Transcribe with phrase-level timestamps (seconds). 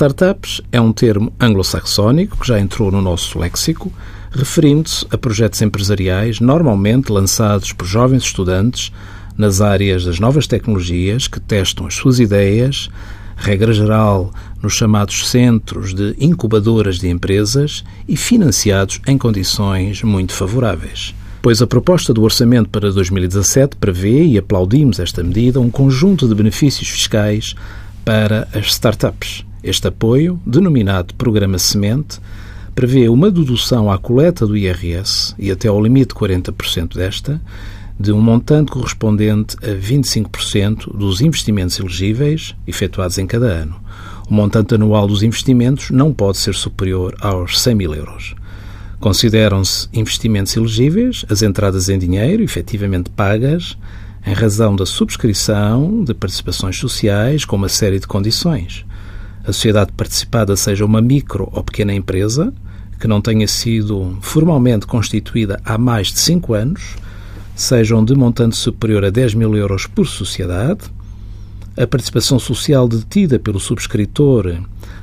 [0.00, 3.92] Startups é um termo anglo-saxónico que já entrou no nosso léxico,
[4.30, 8.90] referindo-se a projetos empresariais normalmente lançados por jovens estudantes
[9.36, 12.88] nas áreas das novas tecnologias que testam as suas ideias,
[13.36, 14.32] regra geral
[14.62, 21.14] nos chamados centros de incubadoras de empresas e financiados em condições muito favoráveis.
[21.42, 26.34] Pois a proposta do orçamento para 2017 prevê, e aplaudimos esta medida, um conjunto de
[26.34, 27.54] benefícios fiscais
[28.02, 29.49] para as startups.
[29.62, 32.18] Este apoio, denominado Programa Semente,
[32.74, 37.40] prevê uma dedução à coleta do IRS e até ao limite de 40% desta,
[37.98, 43.76] de um montante correspondente a 25% dos investimentos elegíveis efetuados em cada ano.
[44.30, 48.34] O montante anual dos investimentos não pode ser superior aos 100 mil euros.
[48.98, 53.76] Consideram-se investimentos elegíveis as entradas em dinheiro efetivamente pagas
[54.26, 58.86] em razão da subscrição de participações sociais com uma série de condições.
[59.44, 62.52] A sociedade participada seja uma micro ou pequena empresa
[62.98, 66.96] que não tenha sido formalmente constituída há mais de cinco anos
[67.60, 70.80] sejam de montante superior a 10 mil euros por sociedade,
[71.76, 74.60] a participação social detida pelo subscritor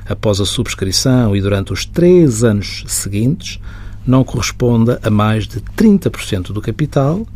[0.08, 3.60] após a subscrição e durante os três anos seguintes
[4.04, 7.26] não corresponda a mais de 30% do capital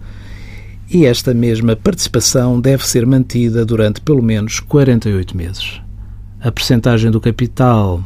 [0.91, 5.81] e esta mesma participação deve ser mantida durante pelo menos 48 meses.
[6.43, 8.03] A percentagem do capital